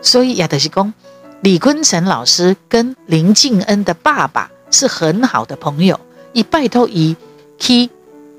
[0.00, 0.94] 所以也就是讲，
[1.40, 6.00] 李坤城老师跟林静恩的爸爸是很好的朋友。
[6.32, 7.16] 伊拜托伊
[7.58, 7.88] 去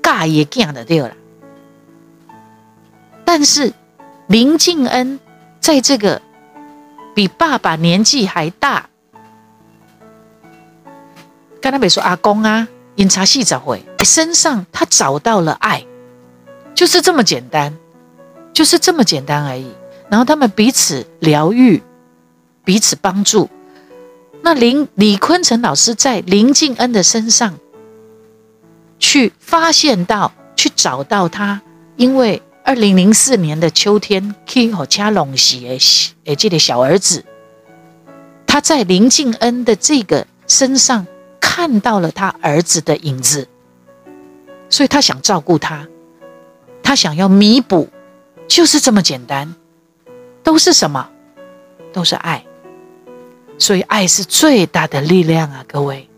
[0.02, 1.12] 教伊的囝的对了。
[3.24, 3.72] 但是
[4.26, 5.18] 林静恩
[5.60, 6.20] 在这个
[7.14, 8.88] 比爸爸年纪还大。
[11.60, 15.84] 刚才没说阿公啊，饮茶细找回身上，他找到了爱，
[16.74, 17.76] 就是这么简单，
[18.52, 19.72] 就是这么简单而已。
[20.08, 21.82] 然后他们彼此疗愈，
[22.66, 23.48] 彼此帮助。
[24.42, 27.58] 那林李坤城老师在林敬恩的身上
[28.98, 31.62] 去发现到，去找到他，
[31.96, 35.78] 因为二零零四年的秋天，去和家龙喜诶
[36.24, 37.24] 诶，这个小儿子，
[38.46, 41.06] 他在林敬恩的这个身上
[41.40, 43.48] 看到了他儿子的影子，
[44.68, 45.86] 所以他想照顾他，
[46.82, 47.88] 他想要弥补，
[48.48, 49.54] 就是这么简单，
[50.42, 51.10] 都是什么？
[51.92, 52.44] 都是爱，
[53.58, 56.08] 所以爱是最大的力量啊，各位。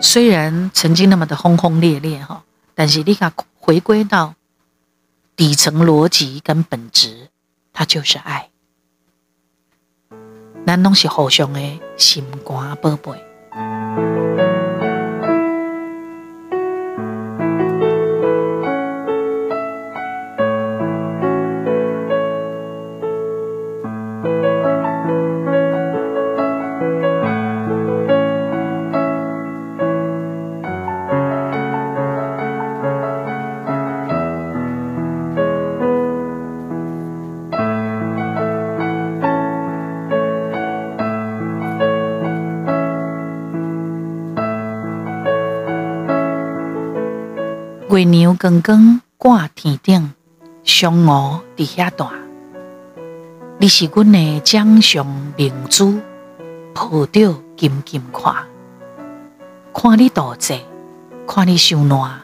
[0.00, 4.34] 虽然曾经那么的轰轰烈烈哈，但是你看回归到
[5.34, 7.28] 底层逻辑跟本质，
[7.72, 8.50] 它就是爱。
[10.66, 11.60] 咱拢是互相的
[11.96, 13.33] 心肝宝贝。
[13.54, 14.53] 月
[48.44, 50.12] 光光挂天顶，
[50.66, 52.10] 嫦娥伫遐大。
[53.56, 55.98] 你是阮的掌上明珠，
[56.74, 58.34] 抱着紧紧看。
[59.72, 60.60] 看你多济，
[61.26, 62.20] 看你受难，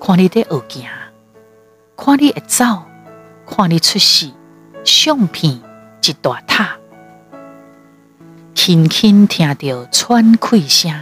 [0.00, 0.88] 看你伫学行，
[1.96, 2.64] 看你会走，
[3.44, 4.30] 看你出世，
[4.84, 5.60] 相片
[6.00, 6.76] 一大塔。
[8.54, 10.94] 轻轻听到喘气声，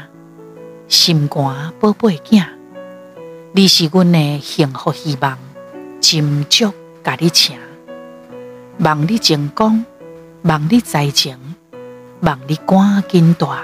[0.89, 1.45] 心肝
[1.79, 2.54] 宝贝囝。
[3.57, 5.39] 你是阮的幸福希望，
[6.01, 6.73] 斟酌
[7.05, 7.57] 甲你请，
[8.81, 9.87] 望你成功，
[10.43, 11.39] 望你财情，
[12.23, 13.63] 望你赶紧大，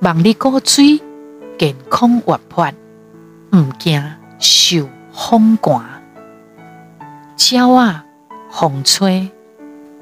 [0.00, 1.00] 望你骨髓
[1.58, 2.70] 健康活泼，
[3.52, 4.04] 毋惊
[4.38, 6.02] 受风寒。
[7.50, 8.04] 鸟啊，
[8.50, 9.30] 风吹，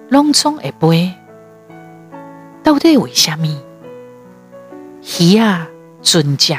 [0.09, 1.15] 拢总会飞，
[2.65, 3.57] 到底为虾米？
[5.21, 5.69] 鱼啊，
[6.03, 6.57] 船只。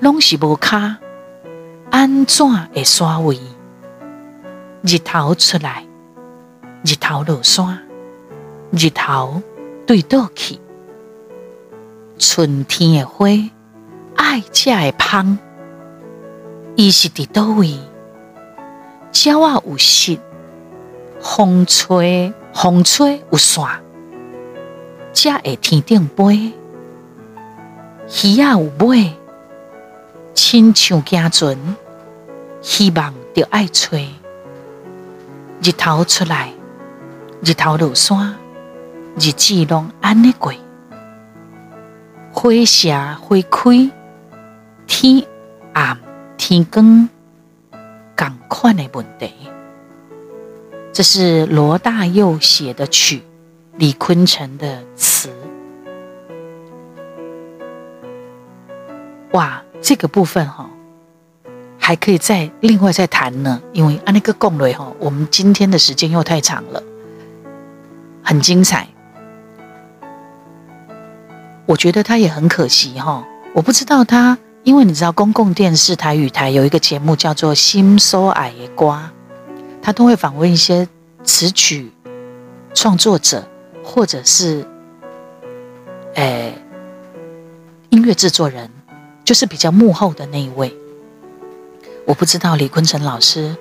[0.00, 0.78] 拢是无脚，
[1.90, 3.36] 安怎会刷位？
[4.82, 5.84] 日头出来，
[6.84, 7.80] 日头落山，
[8.70, 9.42] 日头
[9.84, 10.60] 对倒去。
[12.16, 13.26] 春天的花，
[14.14, 15.36] 爱食的芳，
[16.76, 17.76] 伊是伫倒位？
[19.24, 20.16] 鸟啊有翅，
[21.18, 23.64] 风吹风吹有线，
[25.12, 26.52] 才会天顶飞。
[28.22, 29.17] 鱼啊有尾。
[30.40, 31.58] 亲像行船，
[32.62, 34.08] 希望着爱吹。
[35.60, 36.52] 日头出来，
[37.44, 38.36] 日头落山，
[39.16, 40.54] 日子拢安尼过。
[42.32, 43.90] 花谢花开，
[44.86, 45.26] 天
[45.72, 45.98] 暗
[46.36, 47.08] 天光，
[48.16, 49.32] 同款的问题。
[50.92, 53.24] 这是罗大佑写的曲，
[53.74, 55.30] 李坤城的词。
[59.32, 59.60] 哇！
[59.80, 60.68] 这个部分哈，
[61.78, 66.82] 还可以再另外再谈呢，因为按那个共类哈，我们今天的时间又太长了，
[68.22, 68.86] 很精彩。
[71.64, 78.86] 我觉得他也很可惜哈，我不知道他，因为你知道公共电视台语台有一个节目叫做《心收矮的歌》，
[79.80, 80.88] 他都会访问一些
[81.22, 81.92] 词曲
[82.74, 83.46] 创作者
[83.84, 84.66] 或者是
[86.14, 86.54] 诶
[87.90, 88.70] 音乐制作人。
[89.28, 90.74] 就是比较幕后的那一位，
[92.06, 93.54] 我不知道李坤城老师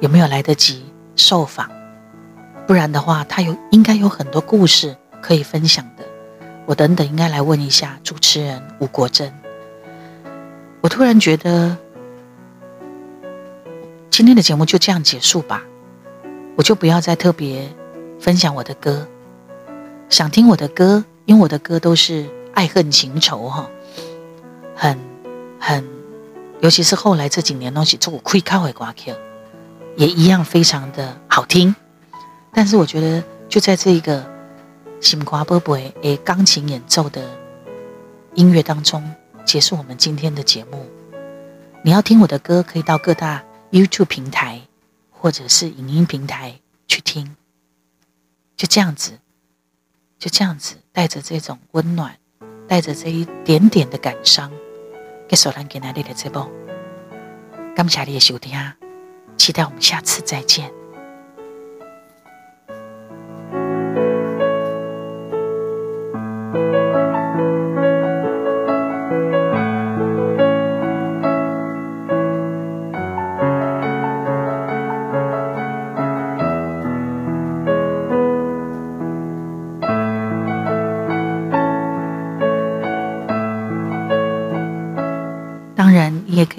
[0.00, 1.70] 有没有来得及受访，
[2.66, 6.02] 不然的话，他有应该有很多故事可以分享的。
[6.66, 9.32] 我等等应该来问一下主持人吴国珍。
[10.80, 11.76] 我突然觉得
[14.10, 15.62] 今天的节目就这样结束吧，
[16.56, 17.72] 我就不要再特别
[18.18, 19.06] 分享我的歌。
[20.08, 23.70] 想听我的歌，因为我的歌都是爱恨情仇哈，
[24.74, 25.11] 很。
[25.64, 25.88] 很，
[26.60, 29.14] 尤其是后来这几年东西做开卡会挂 Q，
[29.96, 31.72] 也一样非常的好听。
[32.52, 34.28] 但是我觉得就在这一个
[35.00, 37.22] 心肝宝贝诶钢琴演奏的
[38.34, 40.84] 音乐当中结束我们今天的节目。
[41.82, 44.62] 你要听我的歌，可以到各大 YouTube 平台
[45.12, 46.56] 或者是影音平台
[46.88, 47.36] 去听。
[48.56, 49.12] 就这样子，
[50.18, 52.16] 就这样子，带着这种温暖。
[52.68, 54.50] 带着这一点点的感伤，
[55.32, 56.46] 结束咱今天的节目。
[57.74, 58.52] 感谢你的收听，
[59.38, 60.70] 期待我们下次再见。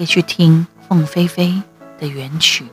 [0.04, 1.62] 去听凤飞飞
[1.98, 2.64] 的原曲。